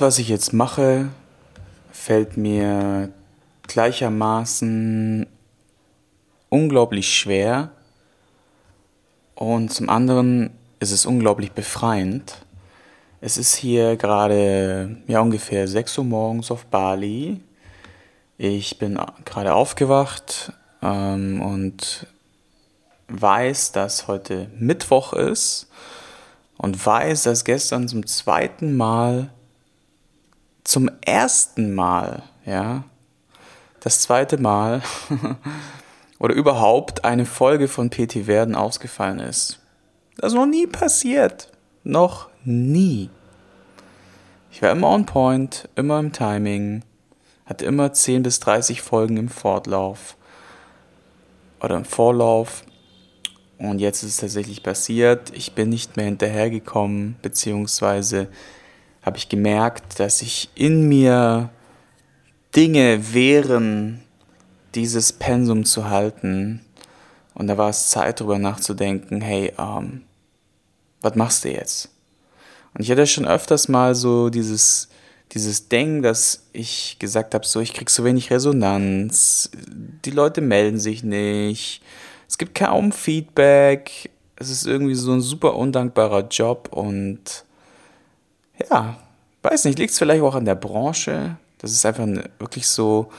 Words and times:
Was 0.00 0.18
ich 0.18 0.30
jetzt 0.30 0.54
mache, 0.54 1.10
fällt 1.92 2.38
mir 2.38 3.10
gleichermaßen 3.64 5.26
unglaublich 6.48 7.14
schwer 7.14 7.70
und 9.34 9.70
zum 9.70 9.90
anderen 9.90 10.52
ist 10.78 10.92
es 10.92 11.04
unglaublich 11.04 11.52
befreiend. 11.52 12.46
Es 13.20 13.36
ist 13.36 13.54
hier 13.54 13.96
gerade 13.96 14.96
ja 15.06 15.20
ungefähr 15.20 15.68
6 15.68 15.98
Uhr 15.98 16.04
morgens 16.04 16.50
auf 16.50 16.64
Bali. 16.64 17.42
Ich 18.38 18.78
bin 18.78 18.98
gerade 19.26 19.52
aufgewacht 19.52 20.54
ähm, 20.80 21.42
und 21.42 22.06
weiß, 23.08 23.72
dass 23.72 24.08
heute 24.08 24.48
Mittwoch 24.58 25.12
ist 25.12 25.68
und 26.56 26.86
weiß, 26.86 27.24
dass 27.24 27.44
gestern 27.44 27.86
zum 27.86 28.06
zweiten 28.06 28.78
Mal, 28.78 29.28
zum 30.70 30.88
ersten 31.00 31.74
Mal, 31.74 32.22
ja, 32.46 32.84
das 33.80 34.02
zweite 34.02 34.38
Mal 34.38 34.82
oder 36.20 36.32
überhaupt 36.34 37.04
eine 37.04 37.26
Folge 37.26 37.66
von 37.66 37.90
PT 37.90 38.28
Werden 38.28 38.54
ausgefallen 38.54 39.18
ist. 39.18 39.58
Das 40.16 40.32
ist 40.32 40.36
noch 40.38 40.46
nie 40.46 40.68
passiert. 40.68 41.50
Noch 41.82 42.28
nie. 42.44 43.10
Ich 44.52 44.62
war 44.62 44.70
immer 44.70 44.90
on 44.90 45.06
point, 45.06 45.68
immer 45.74 45.98
im 45.98 46.12
Timing, 46.12 46.84
hatte 47.46 47.64
immer 47.64 47.92
10 47.92 48.22
bis 48.22 48.38
30 48.38 48.80
Folgen 48.80 49.16
im 49.16 49.28
Fortlauf 49.28 50.16
oder 51.60 51.74
im 51.74 51.84
Vorlauf 51.84 52.62
und 53.58 53.80
jetzt 53.80 54.04
ist 54.04 54.10
es 54.10 54.16
tatsächlich 54.18 54.62
passiert. 54.62 55.32
Ich 55.34 55.52
bin 55.52 55.68
nicht 55.68 55.96
mehr 55.96 56.06
hinterhergekommen, 56.06 57.16
beziehungsweise 57.22 58.28
habe 59.02 59.16
ich 59.16 59.28
gemerkt, 59.28 59.98
dass 59.98 60.22
ich 60.22 60.50
in 60.54 60.88
mir 60.88 61.50
Dinge 62.54 63.14
wehren, 63.14 64.02
dieses 64.74 65.12
Pensum 65.12 65.64
zu 65.64 65.88
halten. 65.88 66.60
Und 67.34 67.46
da 67.46 67.56
war 67.56 67.70
es 67.70 67.90
Zeit, 67.90 68.20
darüber 68.20 68.38
nachzudenken, 68.38 69.20
hey, 69.20 69.52
ähm, 69.58 70.02
was 71.00 71.14
machst 71.14 71.44
du 71.44 71.50
jetzt? 71.50 71.88
Und 72.74 72.82
ich 72.82 72.90
hatte 72.90 73.06
schon 73.06 73.26
öfters 73.26 73.68
mal 73.68 73.94
so 73.94 74.30
dieses, 74.30 74.88
dieses 75.32 75.68
Ding, 75.68 76.02
dass 76.02 76.48
ich 76.52 76.96
gesagt 76.98 77.34
habe, 77.34 77.46
so, 77.46 77.60
ich 77.60 77.72
krieg 77.72 77.90
so 77.90 78.04
wenig 78.04 78.30
Resonanz, 78.30 79.50
die 80.04 80.10
Leute 80.10 80.40
melden 80.40 80.78
sich 80.78 81.02
nicht, 81.02 81.82
es 82.30 82.38
gibt 82.38 82.54
kaum 82.54 82.92
Feedback. 82.92 84.08
Es 84.36 84.50
ist 84.50 84.64
irgendwie 84.64 84.94
so 84.94 85.12
ein 85.12 85.20
super 85.20 85.56
undankbarer 85.56 86.28
Job 86.28 86.68
und 86.70 87.44
ja, 88.68 88.96
weiß 89.42 89.64
nicht, 89.64 89.78
liegt 89.78 89.92
es 89.92 89.98
vielleicht 89.98 90.22
auch 90.22 90.34
an 90.34 90.44
der 90.44 90.54
Branche, 90.54 91.36
dass 91.58 91.70
es 91.70 91.84
einfach 91.84 92.02
eine, 92.02 92.30
wirklich 92.38 92.66
so 92.66 93.10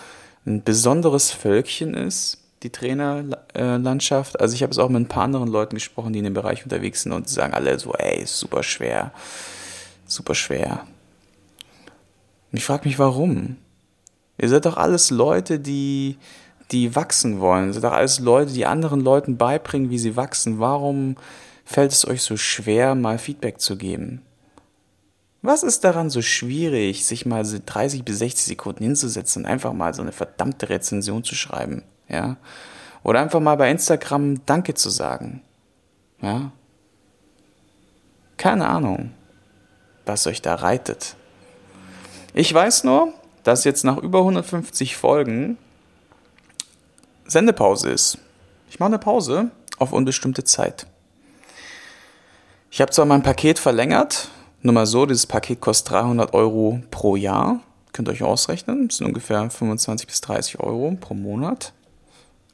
ein 0.46 0.64
besonderes 0.64 1.32
Völkchen 1.32 1.94
ist, 1.94 2.40
die 2.64 2.70
Trainerlandschaft. 2.70 4.40
Also 4.40 4.56
ich 4.56 4.64
habe 4.64 4.72
es 4.72 4.80
auch 4.80 4.90
mit 4.90 5.02
ein 5.02 5.08
paar 5.08 5.24
anderen 5.24 5.48
Leuten 5.48 5.76
gesprochen, 5.76 6.14
die 6.14 6.20
in 6.20 6.26
dem 6.26 6.34
Bereich 6.34 6.64
unterwegs 6.64 7.04
sind 7.04 7.12
und 7.12 7.28
die 7.28 7.34
sagen 7.34 7.54
alle 7.54 7.78
so, 7.80 7.94
ey, 7.94 8.22
ist 8.22 8.38
super 8.38 8.64
schwer, 8.64 9.12
super 10.06 10.36
schwer. 10.36 10.86
Und 12.52 12.58
ich 12.58 12.66
frage 12.66 12.88
mich, 12.88 13.00
warum? 13.00 13.58
Ihr 14.38 14.50
seid 14.50 14.66
doch 14.66 14.78
alles 14.78 15.10
Leute, 15.10 15.60
die 15.60 16.18
die 16.72 16.96
wachsen 16.96 17.40
wollen. 17.40 17.68
Das 17.68 17.76
sind 17.76 17.84
doch 17.84 17.92
alles 17.92 18.20
Leute, 18.20 18.54
die 18.54 18.66
anderen 18.66 19.02
Leuten 19.02 19.38
beibringen, 19.38 19.90
wie 19.90 20.00
sie 20.00 20.16
wachsen. 20.16 20.60
Warum 20.60 21.18
fällt 21.66 21.92
es 21.92 22.08
euch 22.08 22.22
so 22.22 22.38
schwer, 22.38 22.96
mal 22.96 23.18
Feedback 23.18 23.60
zu 23.60 23.76
geben? 23.76 24.22
Was 25.42 25.64
ist 25.64 25.84
daran 25.84 26.12
so 26.12 26.22
schwierig, 26.22 27.06
sich 27.06 27.26
mal 27.26 27.46
so 27.46 27.58
30 27.66 28.06
bis 28.06 28.20
60 28.20 28.46
Sekunden 28.46 28.84
hinzusetzen 28.84 29.44
und 29.44 29.50
einfach 29.50 29.74
mal 29.74 29.94
so 29.94 30.04
eine 30.04 30.12
verdammte 30.12 30.70
Rezension 30.70 31.24
zu 31.24 31.34
schreiben? 31.34 31.84
Ja? 32.08 32.38
Oder 33.04 33.22
einfach 33.22 33.40
mal 33.40 33.56
bei 33.56 33.72
Instagram 33.72 34.46
Danke 34.46 34.76
zu 34.76 34.90
sagen? 34.92 35.42
Ja? 36.22 36.52
Keine 38.38 38.68
Ahnung, 38.68 39.12
was 40.06 40.28
euch 40.28 40.44
da 40.44 40.56
reitet. 40.56 41.16
Ich 42.34 42.54
weiß 42.54 42.84
nur, 42.84 43.14
dass 43.44 43.64
jetzt 43.64 43.84
nach 43.84 43.98
über 43.98 44.20
150 44.20 44.96
Folgen 44.96 45.58
Sendepause 47.26 47.90
ist. 47.90 48.20
Ich 48.70 48.80
mache 48.80 48.90
eine 48.90 49.00
Pause 49.00 49.50
auf 49.80 49.92
unbestimmte 49.92 50.44
Zeit. 50.44 50.86
Ich 52.70 52.80
habe 52.80 52.92
zwar 52.92 53.06
mein 53.06 53.24
Paket 53.24 53.58
verlängert, 53.58 54.30
nur 54.62 54.74
mal 54.74 54.86
so, 54.86 55.06
dieses 55.06 55.26
Paket 55.26 55.62
kostet 55.62 55.94
300 55.94 56.34
Euro 56.34 56.82
pro 56.92 57.16
Jahr. 57.16 57.62
Könnt 57.94 58.08
ihr 58.08 58.14
euch 58.14 58.24
ausrechnen, 58.24 58.88
das 58.88 58.98
sind 58.98 59.08
ungefähr 59.08 59.50
25 59.50 60.08
bis 60.08 60.22
30 60.22 60.60
Euro 60.60 60.96
pro 61.00 61.14
Monat. 61.14 61.74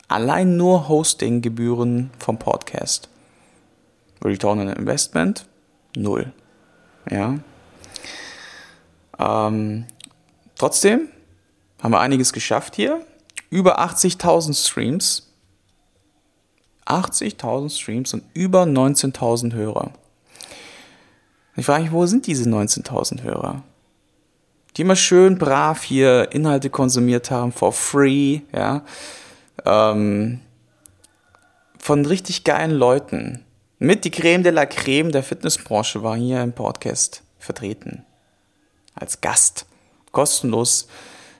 Allein 0.07 0.57
nur 0.57 0.87
Hostinggebühren 0.87 2.11
vom 2.17 2.39
Podcast. 2.39 3.09
Return 4.23 4.59
on 4.59 4.69
Investment? 4.69 5.45
Null. 5.95 6.31
Ja. 7.09 7.39
Ähm, 9.19 9.85
trotzdem 10.55 11.09
haben 11.81 11.91
wir 11.91 11.99
einiges 11.99 12.33
geschafft 12.33 12.75
hier 12.75 13.05
über 13.49 13.79
80.000 13.79 14.55
Streams. 14.55 15.23
80.000 16.85 17.69
Streams 17.69 18.13
und 18.13 18.23
über 18.33 18.63
19.000 18.63 19.53
Hörer. 19.53 19.91
Ich 21.57 21.65
frage 21.65 21.83
mich, 21.83 21.91
wo 21.91 22.05
sind 22.05 22.27
diese 22.27 22.47
19.000 22.47 23.23
Hörer? 23.23 23.63
Die 24.75 24.83
immer 24.83 24.95
schön 24.95 25.39
brav 25.39 25.83
hier 25.83 26.31
Inhalte 26.31 26.69
konsumiert 26.69 27.31
haben, 27.31 27.51
for 27.51 27.73
free, 27.73 28.41
ja. 28.53 28.85
Ähm, 29.65 30.39
von 31.79 32.05
richtig 32.05 32.43
geilen 32.43 32.71
Leuten. 32.71 33.43
Mit 33.79 34.05
die 34.05 34.11
Creme 34.11 34.43
de 34.43 34.51
la 34.51 34.67
Creme 34.67 35.11
der 35.11 35.23
Fitnessbranche 35.23 36.03
war 36.03 36.15
hier 36.15 36.43
im 36.43 36.53
Podcast 36.53 37.23
vertreten. 37.39 38.05
Als 38.93 39.21
Gast. 39.21 39.65
Kostenlos 40.11 40.87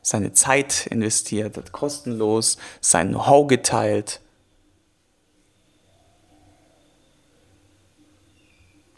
seine 0.01 0.33
Zeit 0.33 0.87
investiert, 0.87 1.57
hat 1.57 1.71
kostenlos 1.71 2.57
sein 2.81 3.09
Know-how 3.09 3.47
geteilt. 3.47 4.19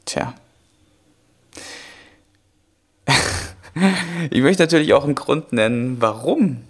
Tja. 0.06 0.34
ich 4.30 4.42
möchte 4.42 4.64
natürlich 4.64 4.94
auch 4.94 5.04
einen 5.04 5.16
Grund 5.16 5.54
nennen, 5.54 5.98
warum 6.00 6.62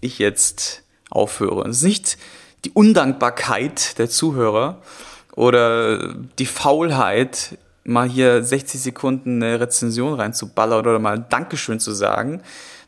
ich 0.00 0.18
jetzt 0.18 0.82
aufhöre. 1.10 1.68
Es 1.68 1.78
ist 1.78 1.82
nicht 1.84 2.18
die 2.64 2.70
Undankbarkeit 2.70 3.98
der 3.98 4.08
Zuhörer 4.08 4.80
oder 5.34 6.14
die 6.38 6.46
Faulheit, 6.46 7.58
mal 7.84 8.08
hier 8.08 8.42
60 8.42 8.80
Sekunden 8.80 9.42
eine 9.42 9.60
Rezension 9.60 10.14
reinzuballern 10.14 10.80
oder 10.80 10.98
mal 10.98 11.18
Dankeschön 11.18 11.80
zu 11.80 11.92
sagen, 11.92 12.42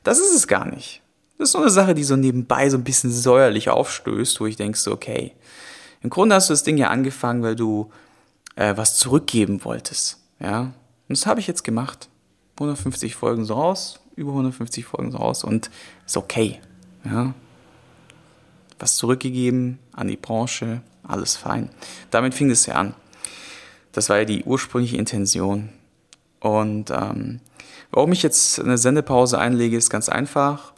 das 0.04 0.18
ist 0.18 0.34
es 0.34 0.46
gar 0.46 0.66
nicht. 0.66 1.00
Das 1.38 1.48
ist 1.48 1.52
so 1.52 1.58
eine 1.58 1.70
Sache, 1.70 1.94
die 1.94 2.04
so 2.04 2.16
nebenbei 2.16 2.68
so 2.70 2.76
ein 2.76 2.84
bisschen 2.84 3.10
säuerlich 3.10 3.70
aufstößt, 3.70 4.40
wo 4.40 4.46
ich 4.46 4.56
denke 4.56 4.78
so, 4.78 4.92
okay, 4.92 5.32
im 6.02 6.10
Grunde 6.10 6.34
hast 6.34 6.50
du 6.50 6.52
das 6.52 6.62
Ding 6.62 6.76
ja 6.76 6.88
angefangen, 6.88 7.42
weil 7.42 7.56
du 7.56 7.90
äh, 8.56 8.76
was 8.76 8.98
zurückgeben 8.98 9.64
wolltest. 9.64 10.18
Ja, 10.40 10.60
und 10.60 10.74
das 11.08 11.26
habe 11.26 11.40
ich 11.40 11.46
jetzt 11.46 11.64
gemacht. 11.64 12.08
150 12.56 13.14
Folgen 13.14 13.44
so 13.44 13.54
raus, 13.54 14.00
über 14.16 14.30
150 14.30 14.84
Folgen 14.84 15.12
so 15.12 15.18
raus 15.18 15.44
und 15.44 15.70
ist 16.06 16.16
okay. 16.16 16.60
Ja, 17.04 17.34
was 18.78 18.96
zurückgegeben 18.96 19.78
an 19.92 20.08
die 20.08 20.16
Branche, 20.16 20.82
alles 21.02 21.36
fein. 21.36 21.68
Damit 22.10 22.34
fing 22.34 22.50
es 22.50 22.66
ja 22.66 22.74
an. 22.74 22.94
Das 23.92 24.08
war 24.08 24.18
ja 24.18 24.24
die 24.24 24.44
ursprüngliche 24.44 24.96
Intention. 24.96 25.68
Und 26.40 26.90
ähm, 26.90 27.40
Warum 27.92 28.10
ich 28.12 28.22
jetzt 28.22 28.58
eine 28.58 28.78
Sendepause 28.78 29.38
einlege, 29.38 29.76
ist 29.76 29.90
ganz 29.90 30.08
einfach. 30.08 30.72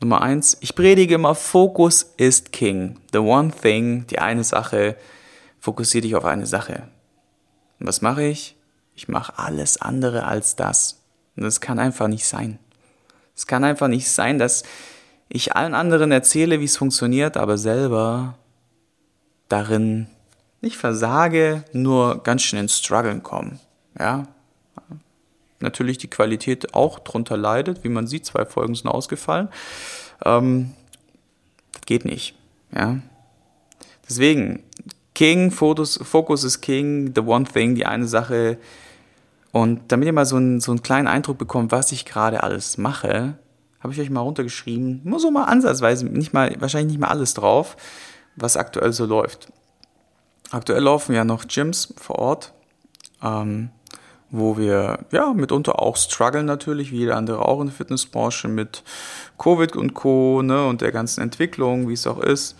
Nummer 0.00 0.22
eins, 0.22 0.56
ich 0.60 0.76
predige 0.76 1.16
immer, 1.16 1.34
Fokus 1.34 2.14
ist 2.16 2.52
King. 2.52 3.00
The 3.12 3.18
one 3.18 3.50
thing, 3.50 4.06
die 4.06 4.20
eine 4.20 4.44
Sache, 4.44 4.96
fokussiere 5.58 6.02
dich 6.02 6.14
auf 6.14 6.24
eine 6.24 6.46
Sache. 6.46 6.88
Und 7.80 7.88
was 7.88 8.02
mache 8.02 8.22
ich? 8.22 8.56
Ich 8.94 9.08
mache 9.08 9.36
alles 9.36 9.82
andere 9.82 10.26
als 10.26 10.54
das. 10.54 11.02
Das 11.36 11.60
kann 11.60 11.78
einfach 11.78 12.08
nicht 12.08 12.26
sein. 12.26 12.58
Es 13.36 13.46
kann 13.46 13.64
einfach 13.64 13.88
nicht 13.88 14.08
sein, 14.08 14.38
dass 14.38 14.62
ich 15.28 15.56
allen 15.56 15.74
anderen 15.74 16.12
erzähle, 16.12 16.60
wie 16.60 16.64
es 16.64 16.76
funktioniert, 16.76 17.36
aber 17.36 17.58
selber 17.58 18.38
darin 19.48 20.06
nicht 20.60 20.76
versage, 20.76 21.64
nur 21.72 22.22
ganz 22.22 22.42
schnell 22.42 22.62
ins 22.62 22.78
Struggeln 22.78 23.22
komme. 23.22 23.58
Ja, 23.98 24.28
natürlich 25.60 25.98
die 25.98 26.08
Qualität 26.08 26.74
auch 26.74 27.00
drunter 27.00 27.36
leidet. 27.36 27.82
Wie 27.82 27.88
man 27.88 28.06
sieht, 28.06 28.24
zwei 28.24 28.44
Folgen 28.44 28.74
sind 28.74 28.88
ausgefallen. 28.88 29.48
Ähm, 30.24 30.72
geht 31.86 32.04
nicht. 32.04 32.36
Ja. 32.72 33.00
Deswegen, 34.08 34.62
King, 35.14 35.50
Fotos, 35.50 35.98
Focus 36.02 36.44
ist 36.44 36.60
King, 36.60 37.12
the 37.14 37.22
one 37.22 37.44
thing, 37.44 37.74
die 37.74 37.86
eine 37.86 38.06
Sache. 38.06 38.58
Und 39.54 39.92
damit 39.92 40.06
ihr 40.06 40.12
mal 40.12 40.26
so 40.26 40.34
einen, 40.34 40.58
so 40.58 40.72
einen 40.72 40.82
kleinen 40.82 41.06
Eindruck 41.06 41.38
bekommt, 41.38 41.70
was 41.70 41.92
ich 41.92 42.04
gerade 42.04 42.42
alles 42.42 42.76
mache, 42.76 43.38
habe 43.78 43.92
ich 43.92 44.00
euch 44.00 44.10
mal 44.10 44.22
runtergeschrieben, 44.22 45.00
nur 45.04 45.20
so 45.20 45.30
mal 45.30 45.44
ansatzweise, 45.44 46.06
nicht 46.06 46.32
mal, 46.32 46.56
wahrscheinlich 46.58 46.94
nicht 46.94 47.00
mal 47.00 47.06
alles 47.06 47.34
drauf, 47.34 47.76
was 48.34 48.56
aktuell 48.56 48.92
so 48.92 49.06
läuft. 49.06 49.46
Aktuell 50.50 50.82
laufen 50.82 51.14
ja 51.14 51.24
noch 51.24 51.46
Gyms 51.46 51.94
vor 51.96 52.18
Ort, 52.18 52.52
ähm, 53.22 53.70
wo 54.28 54.58
wir 54.58 54.98
ja 55.12 55.32
mitunter 55.32 55.80
auch 55.80 55.96
strugglen 55.96 56.46
natürlich, 56.46 56.90
wie 56.90 56.98
jeder 56.98 57.16
andere 57.16 57.46
auch 57.46 57.60
in 57.60 57.68
der 57.68 57.76
Fitnessbranche 57.76 58.48
mit 58.48 58.82
Covid 59.38 59.76
und 59.76 59.94
Co. 59.94 60.42
Ne, 60.42 60.66
und 60.66 60.80
der 60.80 60.90
ganzen 60.90 61.20
Entwicklung, 61.20 61.88
wie 61.88 61.92
es 61.92 62.08
auch 62.08 62.18
ist. 62.18 62.56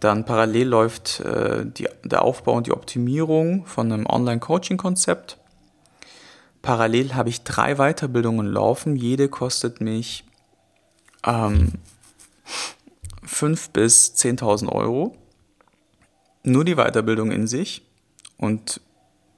Dann 0.00 0.24
parallel 0.24 0.66
läuft 0.66 1.20
äh, 1.20 1.64
die, 1.64 1.86
der 2.02 2.22
Aufbau 2.22 2.54
und 2.54 2.66
die 2.66 2.72
Optimierung 2.72 3.66
von 3.66 3.92
einem 3.92 4.06
Online-Coaching-Konzept. 4.06 5.38
Parallel 6.64 7.14
habe 7.14 7.28
ich 7.28 7.44
drei 7.44 7.74
Weiterbildungen 7.74 8.46
laufen. 8.46 8.96
Jede 8.96 9.28
kostet 9.28 9.82
mich 9.82 10.24
ähm, 11.22 11.72
5.000 13.26 13.72
bis 13.72 14.14
10.000 14.16 14.72
Euro. 14.72 15.14
Nur 16.42 16.64
die 16.64 16.76
Weiterbildung 16.76 17.32
in 17.32 17.46
sich. 17.46 17.86
Und 18.38 18.80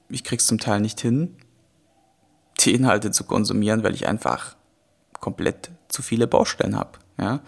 ich 0.07 0.23
krieg's 0.23 0.47
zum 0.47 0.57
Teil 0.57 0.79
nicht 0.79 1.01
hin, 1.01 1.35
die 2.61 2.73
Inhalte 2.73 3.11
zu 3.11 3.25
konsumieren, 3.25 3.83
weil 3.83 3.93
ich 3.93 4.07
einfach 4.07 4.55
komplett 5.19 5.69
zu 5.89 6.01
viele 6.01 6.27
Baustellen 6.27 6.77
habe. 6.77 6.91
Ja? 7.19 7.41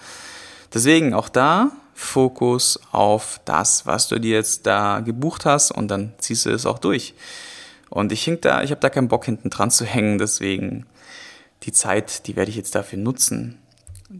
Deswegen 0.73 1.13
auch 1.13 1.29
da 1.29 1.71
Fokus 1.93 2.81
auf 2.91 3.39
das, 3.45 3.85
was 3.85 4.09
du 4.09 4.19
dir 4.19 4.35
jetzt 4.35 4.67
da 4.67 4.99
gebucht 4.99 5.45
hast 5.45 5.71
und 5.71 5.87
dann 5.87 6.11
ziehst 6.17 6.45
du 6.45 6.49
es 6.49 6.65
auch 6.65 6.79
durch. 6.79 7.13
Und 7.89 8.11
ich 8.11 8.23
hink 8.23 8.41
da, 8.43 8.61
ich 8.61 8.71
habe 8.71 8.81
da 8.81 8.89
keinen 8.89 9.07
Bock 9.07 9.25
hinten 9.25 9.49
dran 9.49 9.71
zu 9.71 9.85
hängen, 9.85 10.17
deswegen 10.17 10.85
die 11.63 11.71
Zeit, 11.71 12.27
die 12.27 12.35
werde 12.35 12.51
ich 12.51 12.57
jetzt 12.57 12.75
dafür 12.75 12.99
nutzen. 12.99 13.57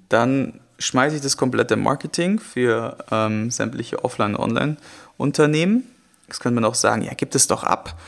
Dann 0.09 0.59
schmeiße 0.77 1.17
ich 1.17 1.21
das 1.21 1.37
komplette 1.37 1.75
Marketing 1.75 2.39
für 2.39 2.97
ähm, 3.11 3.51
sämtliche 3.51 4.03
Offline- 4.03 4.35
und 4.35 4.57
Online-Unternehmen. 4.57 5.83
Das 6.27 6.39
könnte 6.39 6.55
man 6.55 6.65
auch 6.65 6.75
sagen, 6.75 7.01
ja, 7.01 7.13
gibt 7.13 7.35
es 7.35 7.47
doch 7.47 7.63
ab. 7.63 7.99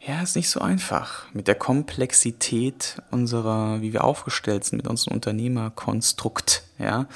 Ja, 0.00 0.20
ist 0.22 0.36
nicht 0.36 0.50
so 0.50 0.60
einfach. 0.60 1.24
Mit 1.32 1.48
der 1.48 1.54
Komplexität 1.54 3.00
unserer, 3.10 3.80
wie 3.80 3.92
wir 3.92 4.04
aufgestellt 4.04 4.64
sind, 4.64 4.76
mit 4.76 4.86
unserem 4.86 5.14
Unternehmerkonstrukt. 5.14 6.62
Ja, 6.78 7.06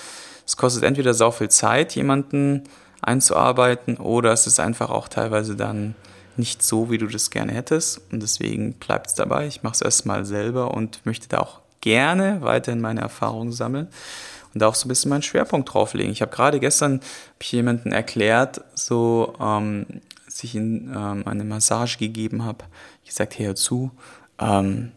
es 0.46 0.56
kostet 0.56 0.84
entweder 0.84 1.12
sau 1.12 1.30
viel 1.30 1.50
Zeit, 1.50 1.94
jemanden 1.94 2.64
einzuarbeiten, 3.02 3.98
oder 3.98 4.32
es 4.32 4.46
ist 4.46 4.58
einfach 4.58 4.90
auch 4.90 5.08
teilweise 5.08 5.54
dann 5.54 5.94
nicht 6.38 6.62
so, 6.62 6.90
wie 6.90 6.98
du 6.98 7.06
das 7.06 7.30
gerne 7.30 7.52
hättest. 7.52 8.00
Und 8.12 8.22
deswegen 8.22 8.74
bleibt 8.74 9.08
es 9.08 9.14
dabei. 9.14 9.46
Ich 9.46 9.62
mache 9.62 9.74
es 9.74 9.82
erstmal 9.82 10.24
selber 10.24 10.74
und 10.74 11.04
möchte 11.04 11.28
da 11.28 11.38
auch 11.38 11.60
gerne 11.80 12.42
weiterhin 12.42 12.80
meine 12.80 13.00
Erfahrungen 13.00 13.52
sammeln 13.52 13.88
und 14.54 14.62
da 14.62 14.68
auch 14.68 14.74
so 14.74 14.86
ein 14.86 14.88
bisschen 14.88 15.10
meinen 15.10 15.22
Schwerpunkt 15.22 15.72
drauflegen. 15.72 16.12
Ich 16.12 16.22
habe 16.22 16.34
gerade 16.34 16.60
gestern 16.60 17.00
ich 17.40 17.52
jemanden 17.52 17.92
erklärt, 17.92 18.62
so 18.74 19.34
ähm, 19.40 19.86
als 20.26 20.42
ich 20.44 20.54
ihm 20.54 20.92
ähm, 20.94 21.26
eine 21.26 21.44
Massage 21.44 21.98
gegeben 21.98 22.44
habe, 22.44 22.64
ich 23.02 23.10
gesagt, 23.10 23.38
hey, 23.38 23.46
hör 23.46 23.54
zu, 23.54 23.90
ähm, 24.38 24.92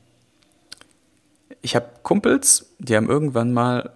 ich 1.61 1.75
habe 1.75 1.87
Kumpels, 2.01 2.73
die 2.79 2.95
haben 2.95 3.09
irgendwann 3.09 3.53
mal, 3.53 3.91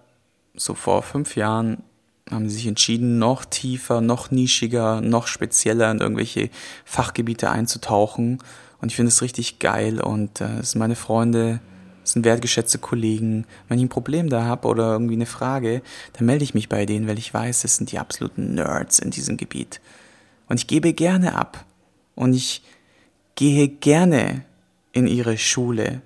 so 0.54 0.74
vor 0.74 1.02
fünf 1.02 1.36
Jahren, 1.36 1.82
haben 2.30 2.48
sie 2.48 2.56
sich 2.56 2.66
entschieden, 2.66 3.18
noch 3.18 3.44
tiefer, 3.44 4.00
noch 4.00 4.30
nischiger, 4.30 5.00
noch 5.00 5.26
spezieller 5.28 5.90
in 5.90 6.00
irgendwelche 6.00 6.50
Fachgebiete 6.84 7.50
einzutauchen. 7.50 8.38
Und 8.80 8.90
ich 8.90 8.96
finde 8.96 9.08
es 9.08 9.22
richtig 9.22 9.58
geil 9.58 10.00
und 10.00 10.40
äh, 10.40 10.58
es 10.58 10.72
sind 10.72 10.80
meine 10.80 10.96
Freunde, 10.96 11.60
es 12.04 12.12
sind 12.12 12.24
wertgeschätzte 12.24 12.78
Kollegen. 12.78 13.46
Wenn 13.68 13.78
ich 13.78 13.84
ein 13.84 13.90
Problem 13.90 14.28
da 14.28 14.44
habe 14.44 14.68
oder 14.68 14.92
irgendwie 14.92 15.14
eine 15.14 15.26
Frage, 15.26 15.82
dann 16.12 16.26
melde 16.26 16.44
ich 16.44 16.54
mich 16.54 16.68
bei 16.68 16.84
denen, 16.84 17.06
weil 17.08 17.18
ich 17.18 17.32
weiß, 17.32 17.64
es 17.64 17.76
sind 17.76 17.92
die 17.92 17.98
absoluten 17.98 18.54
Nerds 18.54 18.98
in 18.98 19.10
diesem 19.10 19.36
Gebiet. 19.36 19.80
Und 20.48 20.60
ich 20.60 20.66
gebe 20.66 20.92
gerne 20.92 21.34
ab. 21.34 21.64
Und 22.14 22.32
ich 22.34 22.62
gehe 23.34 23.68
gerne 23.68 24.44
in 24.92 25.06
ihre 25.06 25.38
Schule. 25.38 26.00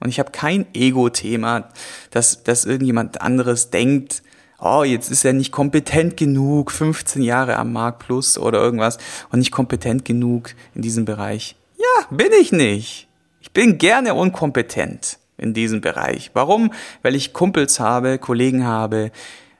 Und 0.00 0.08
ich 0.08 0.18
habe 0.18 0.32
kein 0.32 0.66
Ego-Thema, 0.74 1.70
dass, 2.10 2.42
dass 2.42 2.64
irgendjemand 2.64 3.22
anderes 3.22 3.70
denkt, 3.70 4.22
oh, 4.58 4.82
jetzt 4.84 5.10
ist 5.10 5.24
er 5.24 5.32
nicht 5.32 5.52
kompetent 5.52 6.16
genug, 6.16 6.70
15 6.70 7.22
Jahre 7.22 7.56
am 7.56 7.72
Markt 7.72 8.00
plus 8.00 8.38
oder 8.38 8.60
irgendwas 8.60 8.98
und 9.30 9.38
nicht 9.38 9.52
kompetent 9.52 10.04
genug 10.04 10.54
in 10.74 10.82
diesem 10.82 11.04
Bereich. 11.04 11.56
Ja, 11.76 12.06
bin 12.10 12.30
ich 12.40 12.52
nicht. 12.52 13.08
Ich 13.40 13.52
bin 13.52 13.78
gerne 13.78 14.14
unkompetent 14.14 15.18
in 15.36 15.54
diesem 15.54 15.80
Bereich. 15.80 16.30
Warum? 16.34 16.72
Weil 17.02 17.14
ich 17.14 17.32
Kumpels 17.32 17.80
habe, 17.80 18.18
Kollegen 18.18 18.64
habe, 18.64 19.10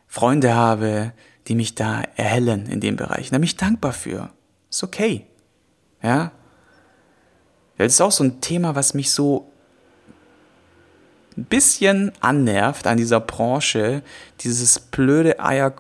Freunde 0.06 0.55
habe, 0.55 1.12
die 1.49 1.55
mich 1.55 1.75
da 1.75 2.02
erhellen 2.17 2.67
in 2.67 2.81
dem 2.81 2.96
Bereich. 2.96 3.31
Da 3.31 3.37
bin 3.37 3.44
ich 3.44 3.56
dankbar 3.56 3.93
für. 3.93 4.31
Ist 4.70 4.82
okay. 4.82 5.26
Ja? 6.02 6.32
Das 7.76 7.93
ist 7.93 8.00
auch 8.00 8.12
so 8.12 8.25
ein 8.25 8.41
Thema, 8.41 8.75
was 8.75 8.94
mich 8.94 9.11
so 9.11 9.50
ein 11.36 11.44
bisschen 11.44 12.12
annervt 12.20 12.86
an 12.86 12.96
dieser 12.96 13.20
Branche. 13.20 14.02
Dieses 14.40 14.78
blöde 14.78 15.40
Eier, 15.40 15.75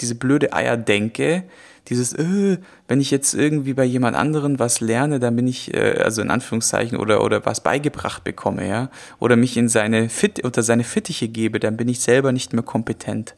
diese 0.00 0.14
blöde 0.14 0.52
Eierdenke. 0.52 1.44
Dieses, 1.88 2.12
äh, 2.12 2.58
wenn 2.86 3.00
ich 3.00 3.10
jetzt 3.10 3.34
irgendwie 3.34 3.72
bei 3.72 3.84
jemand 3.84 4.16
anderen 4.16 4.58
was 4.58 4.80
lerne, 4.80 5.18
dann 5.20 5.36
bin 5.36 5.46
ich, 5.46 5.72
äh, 5.72 6.00
also 6.02 6.20
in 6.20 6.30
Anführungszeichen, 6.30 6.98
oder, 6.98 7.24
oder 7.24 7.46
was 7.46 7.62
beigebracht 7.62 8.24
bekomme, 8.24 8.68
ja, 8.68 8.90
oder 9.18 9.36
mich 9.36 9.56
in 9.56 9.68
seine 9.68 10.10
Fit, 10.10 10.44
unter 10.44 10.62
seine 10.62 10.84
Fittiche 10.84 11.28
gebe, 11.28 11.60
dann 11.60 11.78
bin 11.78 11.88
ich 11.88 12.00
selber 12.00 12.32
nicht 12.32 12.52
mehr 12.52 12.62
kompetent. 12.62 13.34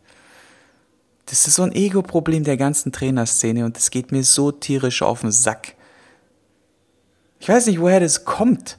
Das 1.26 1.46
ist 1.46 1.54
so 1.54 1.62
ein 1.62 1.72
Ego-Problem 1.72 2.42
der 2.42 2.56
ganzen 2.56 2.90
Trainerszene 2.90 3.64
und 3.64 3.76
das 3.76 3.90
geht 3.90 4.10
mir 4.10 4.24
so 4.24 4.50
tierisch 4.50 5.02
auf 5.02 5.20
den 5.20 5.30
Sack. 5.30 5.76
Ich 7.38 7.48
weiß 7.48 7.66
nicht, 7.66 7.80
woher 7.80 8.00
das 8.00 8.24
kommt. 8.24 8.78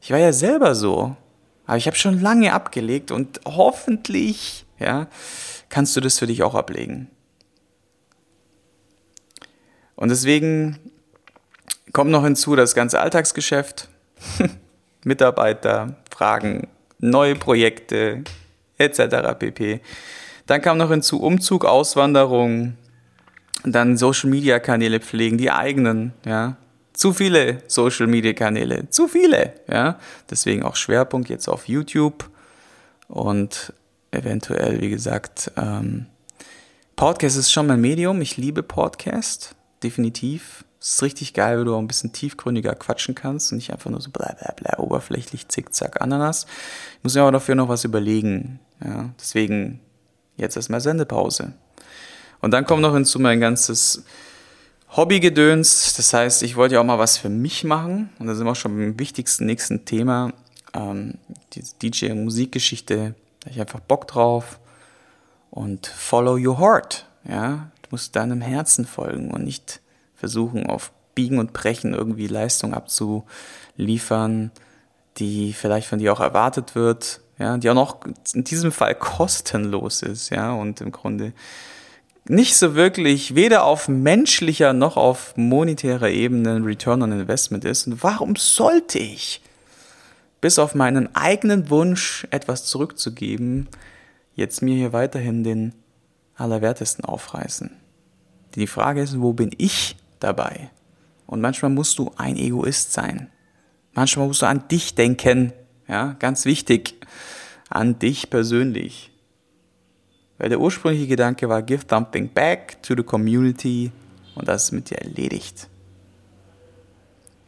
Ich 0.00 0.12
war 0.12 0.18
ja 0.18 0.32
selber 0.32 0.76
so. 0.76 1.16
Aber 1.70 1.76
ich 1.76 1.86
habe 1.86 1.96
schon 1.96 2.20
lange 2.20 2.52
abgelegt 2.52 3.12
und 3.12 3.42
hoffentlich, 3.44 4.66
ja, 4.80 5.06
kannst 5.68 5.94
du 5.94 6.00
das 6.00 6.18
für 6.18 6.26
dich 6.26 6.42
auch 6.42 6.56
ablegen. 6.56 7.08
Und 9.94 10.08
deswegen 10.08 10.80
kommt 11.92 12.10
noch 12.10 12.24
hinzu 12.24 12.56
das 12.56 12.74
ganze 12.74 12.98
Alltagsgeschäft, 12.98 13.88
Mitarbeiter, 15.04 15.94
Fragen, 16.10 16.66
neue 16.98 17.36
Projekte 17.36 18.24
etc. 18.78 19.38
pp. 19.38 19.80
Dann 20.46 20.62
kam 20.62 20.76
noch 20.76 20.90
hinzu 20.90 21.22
Umzug, 21.22 21.64
Auswanderung, 21.64 22.76
dann 23.62 23.96
Social 23.96 24.28
Media 24.28 24.58
Kanäle 24.58 24.98
pflegen, 24.98 25.38
die 25.38 25.52
eigenen, 25.52 26.14
ja. 26.26 26.56
Zu 26.92 27.12
viele 27.12 27.62
Social 27.66 28.06
Media 28.06 28.32
Kanäle, 28.32 28.90
zu 28.90 29.08
viele, 29.08 29.54
ja. 29.68 29.98
Deswegen 30.28 30.62
auch 30.62 30.76
Schwerpunkt 30.76 31.28
jetzt 31.28 31.48
auf 31.48 31.68
YouTube 31.68 32.28
und 33.08 33.72
eventuell, 34.10 34.80
wie 34.80 34.90
gesagt, 34.90 35.52
ähm, 35.56 36.06
Podcast 36.96 37.36
ist 37.36 37.52
schon 37.52 37.66
mein 37.66 37.80
Medium. 37.80 38.20
Ich 38.20 38.36
liebe 38.36 38.62
Podcast, 38.62 39.54
definitiv. 39.82 40.64
Es 40.80 40.94
ist 40.94 41.02
richtig 41.02 41.34
geil, 41.34 41.58
wenn 41.58 41.66
du 41.66 41.74
auch 41.74 41.78
ein 41.78 41.88
bisschen 41.88 42.12
tiefgründiger 42.12 42.74
quatschen 42.74 43.14
kannst 43.14 43.52
und 43.52 43.58
nicht 43.58 43.72
einfach 43.72 43.90
nur 43.90 44.00
so 44.00 44.10
bla 44.10 44.34
bla 44.38 44.52
bla 44.56 44.78
oberflächlich 44.78 45.48
zickzack 45.48 46.00
Ananas. 46.00 46.46
Ich 46.98 47.04
muss 47.04 47.14
mir 47.14 47.22
aber 47.22 47.32
dafür 47.32 47.54
noch 47.54 47.68
was 47.68 47.84
überlegen. 47.84 48.60
Ja, 48.82 49.10
deswegen 49.18 49.80
Jetzt 50.40 50.56
erstmal 50.56 50.80
Sendepause. 50.80 51.52
Und 52.40 52.52
dann 52.52 52.64
kommt 52.64 52.80
noch 52.80 52.94
hinzu 52.94 53.18
mein 53.20 53.40
ganzes 53.40 54.04
Hobbygedöns. 54.96 55.94
Das 55.94 56.12
heißt, 56.12 56.42
ich 56.42 56.56
wollte 56.56 56.74
ja 56.74 56.80
auch 56.80 56.84
mal 56.84 56.98
was 56.98 57.18
für 57.18 57.28
mich 57.28 57.64
machen. 57.64 58.10
Und 58.18 58.26
da 58.26 58.34
sind 58.34 58.46
wir 58.46 58.52
auch 58.52 58.56
schon 58.56 58.76
beim 58.76 58.98
wichtigsten 58.98 59.46
nächsten 59.46 59.84
Thema. 59.84 60.32
Ähm, 60.74 61.14
die 61.52 61.62
DJ- 61.62 62.12
und 62.12 62.24
Musikgeschichte. 62.24 63.14
Da 63.40 63.46
habe 63.46 63.50
ich 63.50 63.60
einfach 63.60 63.80
Bock 63.80 64.06
drauf. 64.08 64.58
Und 65.50 65.86
follow 65.86 66.36
your 66.36 66.58
heart. 66.58 67.06
Ja, 67.28 67.70
du 67.82 67.88
musst 67.90 68.16
deinem 68.16 68.40
Herzen 68.40 68.86
folgen 68.86 69.30
und 69.30 69.44
nicht 69.44 69.80
versuchen, 70.14 70.66
auf 70.66 70.92
Biegen 71.14 71.38
und 71.38 71.52
Brechen 71.52 71.92
irgendwie 71.92 72.28
Leistung 72.28 72.72
abzuliefern, 72.72 74.52
die 75.18 75.52
vielleicht 75.52 75.88
von 75.88 75.98
dir 75.98 76.12
auch 76.12 76.20
erwartet 76.20 76.74
wird 76.74 77.20
ja, 77.40 77.56
die 77.56 77.70
auch 77.70 77.74
noch 77.74 77.96
in 78.34 78.44
diesem 78.44 78.70
Fall 78.70 78.94
kostenlos 78.94 80.02
ist, 80.02 80.28
ja, 80.28 80.52
und 80.52 80.82
im 80.82 80.92
Grunde 80.92 81.32
nicht 82.30 82.56
so 82.56 82.76
wirklich 82.76 83.34
weder 83.34 83.64
auf 83.64 83.88
menschlicher 83.88 84.72
noch 84.72 84.96
auf 84.96 85.36
monetärer 85.36 86.10
Ebene 86.10 86.54
ein 86.54 86.64
Return 86.64 87.02
on 87.02 87.12
Investment 87.12 87.64
ist. 87.64 87.88
Und 87.88 88.02
warum 88.04 88.36
sollte 88.36 88.98
ich, 88.98 89.42
bis 90.40 90.58
auf 90.58 90.74
meinen 90.74 91.14
eigenen 91.14 91.70
Wunsch, 91.70 92.26
etwas 92.30 92.66
zurückzugeben, 92.66 93.68
jetzt 94.34 94.62
mir 94.62 94.76
hier 94.76 94.92
weiterhin 94.92 95.42
den 95.42 95.74
Allerwertesten 96.36 97.04
aufreißen? 97.04 97.70
Die 98.54 98.68
Frage 98.68 99.02
ist, 99.02 99.20
wo 99.20 99.32
bin 99.32 99.50
ich 99.58 99.96
dabei? 100.20 100.70
Und 101.26 101.40
manchmal 101.40 101.70
musst 101.70 101.98
du 101.98 102.12
ein 102.16 102.36
Egoist 102.36 102.92
sein. 102.92 103.28
Manchmal 103.92 104.28
musst 104.28 104.42
du 104.42 104.46
an 104.46 104.68
dich 104.68 104.94
denken. 104.94 105.52
Ja, 105.88 106.16
ganz 106.18 106.44
wichtig. 106.44 106.94
An 107.68 107.98
dich 107.98 108.30
persönlich. 108.30 109.09
Weil 110.40 110.48
der 110.48 110.58
ursprüngliche 110.58 111.06
Gedanke 111.06 111.50
war, 111.50 111.60
give 111.60 111.84
something 111.88 112.30
back 112.32 112.82
to 112.82 112.94
the 112.96 113.02
community 113.02 113.92
und 114.34 114.48
das 114.48 114.64
ist 114.64 114.72
mit 114.72 114.88
dir 114.88 114.96
erledigt. 114.96 115.68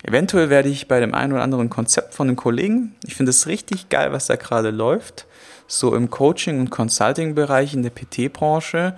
Eventuell 0.03 0.51
werde 0.51 0.69
ich 0.69 0.89
bei 0.89 1.01
dem 1.01 1.15
einen 1.15 1.33
oder 1.33 1.43
anderen 1.43 1.71
Konzept 1.71 2.13
von 2.13 2.27
den 2.27 2.37
Kollegen, 2.37 2.95
ich 3.07 3.15
finde 3.15 3.31
es 3.31 3.47
richtig 3.47 3.89
geil, 3.89 4.13
was 4.13 4.27
da 4.27 4.37
gerade 4.37 4.69
läuft, 4.69 5.27
so 5.67 5.97
im 5.97 6.11
Coaching- 6.11 6.61
und 6.61 6.69
Consulting-Bereich 6.69 7.73
in 7.73 7.83
der 7.83 7.91
PT-Branche, 7.91 8.95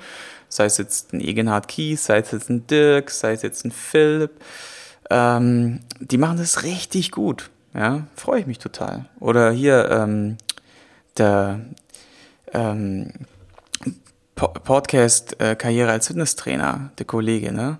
sei 0.48 0.64
es 0.64 0.76
jetzt 0.78 1.12
ein 1.12 1.20
Egenhard 1.20 1.68
Kies, 1.68 2.06
sei 2.06 2.18
es 2.18 2.32
jetzt 2.32 2.50
ein 2.50 2.66
Dirk, 2.66 3.10
sei 3.10 3.32
es 3.32 3.42
jetzt 3.42 3.64
ein 3.64 3.70
Philipp, 3.70 4.32
ähm, 5.08 5.80
die 6.00 6.18
machen 6.18 6.38
das 6.38 6.64
richtig 6.64 7.12
gut. 7.12 7.50
Ja, 7.74 8.08
freue 8.16 8.40
ich 8.40 8.46
mich 8.46 8.58
total. 8.58 9.04
Oder 9.20 9.52
hier 9.52 9.88
ähm, 9.88 10.36
der 11.16 11.60
ähm, 12.52 13.12
Podcast 14.34 15.40
äh, 15.40 15.54
Karriere 15.54 15.90
als 15.90 16.08
Fitnesstrainer, 16.08 16.90
der 16.98 17.06
Kollege, 17.06 17.52
ne? 17.52 17.78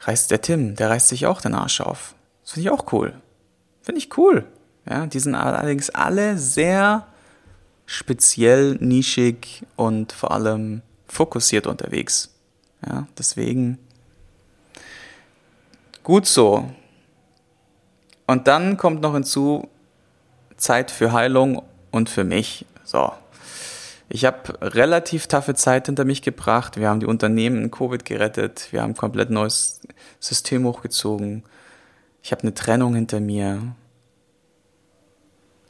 Reißt 0.00 0.30
der 0.30 0.40
Tim, 0.40 0.74
der 0.74 0.90
reißt 0.90 1.08
sich 1.08 1.26
auch 1.26 1.40
den 1.40 1.54
Arsch 1.54 1.80
auf. 1.80 2.14
Das 2.42 2.52
finde 2.52 2.68
ich 2.68 2.74
auch 2.74 2.92
cool. 2.92 3.14
Finde 3.82 4.00
ich 4.00 4.16
cool. 4.16 4.44
Ja, 4.88 5.06
die 5.06 5.20
sind 5.20 5.34
allerdings 5.34 5.90
alle 5.90 6.38
sehr 6.38 7.06
speziell, 7.86 8.76
nischig 8.80 9.64
und 9.76 10.12
vor 10.12 10.30
allem 10.30 10.82
fokussiert 11.06 11.66
unterwegs. 11.66 12.34
Ja, 12.86 13.06
deswegen 13.18 13.78
gut 16.02 16.26
so. 16.26 16.70
Und 18.26 18.46
dann 18.46 18.76
kommt 18.76 19.00
noch 19.00 19.14
hinzu 19.14 19.68
Zeit 20.56 20.90
für 20.90 21.12
Heilung 21.12 21.62
und 21.90 22.08
für 22.08 22.24
mich. 22.24 22.66
So. 22.84 23.12
Ich 24.10 24.24
habe 24.24 24.58
relativ 24.62 25.26
taffe 25.26 25.54
Zeit 25.54 25.86
hinter 25.86 26.04
mich 26.04 26.22
gebracht. 26.22 26.78
Wir 26.78 26.88
haben 26.88 27.00
die 27.00 27.06
Unternehmen 27.06 27.64
in 27.64 27.70
Covid 27.70 28.04
gerettet. 28.04 28.68
Wir 28.70 28.82
haben 28.82 28.92
ein 28.92 28.96
komplett 28.96 29.28
neues 29.28 29.80
System 30.18 30.64
hochgezogen. 30.64 31.42
Ich 32.22 32.32
habe 32.32 32.42
eine 32.42 32.54
Trennung 32.54 32.94
hinter 32.94 33.20
mir. 33.20 33.74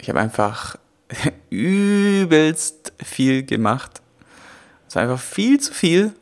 Ich 0.00 0.08
habe 0.08 0.20
einfach 0.20 0.76
übelst 1.50 2.92
viel 3.02 3.44
gemacht. 3.44 4.02
Es 4.86 4.94
war 4.94 5.02
einfach 5.02 5.20
viel 5.20 5.58
zu 5.58 5.74
viel. 5.74 6.12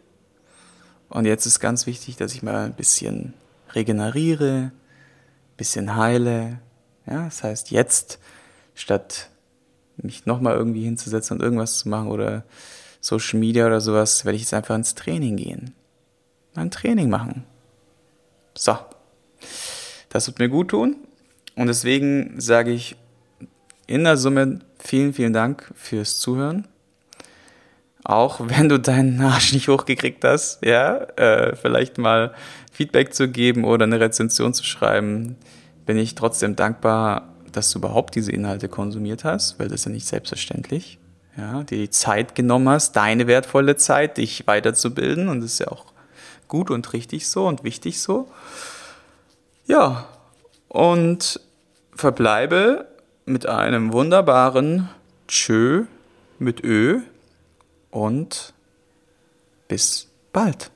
Und 1.10 1.26
jetzt 1.26 1.44
ist 1.44 1.60
ganz 1.60 1.86
wichtig, 1.86 2.16
dass 2.16 2.34
ich 2.34 2.42
mal 2.42 2.64
ein 2.64 2.74
bisschen 2.74 3.34
regeneriere, 3.74 4.72
ein 4.72 5.56
bisschen 5.56 5.96
heile. 5.96 6.60
Ja, 7.06 7.26
das 7.26 7.44
heißt, 7.44 7.70
jetzt, 7.70 8.18
statt 8.74 9.28
mich 9.96 10.26
nochmal 10.26 10.56
irgendwie 10.56 10.84
hinzusetzen 10.84 11.36
und 11.36 11.42
irgendwas 11.42 11.78
zu 11.78 11.88
machen 11.88 12.08
oder 12.08 12.44
Social 13.00 13.38
Media 13.38 13.66
oder 13.66 13.80
sowas, 13.80 14.24
werde 14.24 14.36
ich 14.36 14.42
jetzt 14.42 14.54
einfach 14.54 14.74
ins 14.74 14.94
Training 14.94 15.36
gehen. 15.36 15.74
Ein 16.54 16.70
Training 16.70 17.08
machen. 17.08 17.44
So. 18.56 18.76
Das 20.08 20.26
wird 20.26 20.38
mir 20.38 20.48
gut 20.48 20.68
tun. 20.68 20.96
Und 21.54 21.66
deswegen 21.66 22.40
sage 22.40 22.72
ich 22.72 22.96
in 23.86 24.04
der 24.04 24.16
Summe 24.16 24.60
vielen, 24.78 25.12
vielen 25.12 25.32
Dank 25.32 25.72
fürs 25.74 26.18
Zuhören. 26.18 26.66
Auch 28.04 28.40
wenn 28.48 28.68
du 28.68 28.78
deinen 28.78 29.20
Arsch 29.20 29.52
nicht 29.52 29.68
hochgekriegt 29.68 30.24
hast, 30.24 30.64
ja, 30.64 30.96
äh, 31.16 31.56
vielleicht 31.56 31.98
mal 31.98 32.34
Feedback 32.72 33.14
zu 33.14 33.28
geben 33.28 33.64
oder 33.64 33.84
eine 33.84 34.00
Rezension 34.00 34.54
zu 34.54 34.64
schreiben, 34.64 35.36
bin 35.86 35.96
ich 35.96 36.14
trotzdem 36.14 36.56
dankbar, 36.56 37.35
dass 37.56 37.70
du 37.70 37.78
überhaupt 37.78 38.14
diese 38.14 38.32
Inhalte 38.32 38.68
konsumiert 38.68 39.24
hast, 39.24 39.58
weil 39.58 39.68
das 39.68 39.80
ist 39.80 39.86
ja 39.86 39.92
nicht 39.92 40.06
selbstverständlich. 40.06 40.98
Ja, 41.36 41.62
dir 41.64 41.78
die 41.78 41.90
Zeit 41.90 42.34
genommen 42.34 42.68
hast, 42.68 42.96
deine 42.96 43.26
wertvolle 43.26 43.76
Zeit, 43.76 44.18
dich 44.18 44.46
weiterzubilden 44.46 45.28
und 45.28 45.40
das 45.40 45.54
ist 45.54 45.58
ja 45.60 45.68
auch 45.68 45.86
gut 46.48 46.70
und 46.70 46.92
richtig 46.92 47.28
so 47.28 47.46
und 47.46 47.64
wichtig 47.64 48.00
so. 48.00 48.28
Ja, 49.66 50.06
und 50.68 51.40
verbleibe 51.94 52.86
mit 53.24 53.46
einem 53.46 53.92
wunderbaren 53.92 54.88
Tschö 55.28 55.84
mit 56.38 56.62
Ö 56.62 57.00
und 57.90 58.52
bis 59.68 60.08
bald. 60.32 60.70